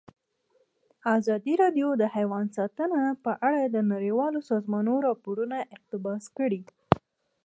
[1.15, 6.61] ازادي راډیو د حیوان ساتنه په اړه د نړیوالو سازمانونو راپورونه اقتباس کړي.